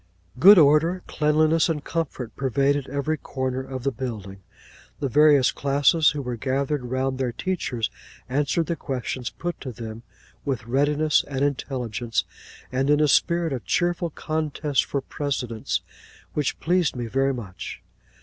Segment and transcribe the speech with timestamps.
[0.39, 4.41] Good order, cleanliness, and comfort, pervaded every corner of the building.
[4.99, 7.91] The various classes, who were gathered round their teachers,
[8.27, 10.01] answered the questions put to them
[10.43, 12.23] with readiness and intelligence,
[12.71, 15.81] and in a spirit of cheerful contest for precedence
[16.33, 17.83] which pleased me very much.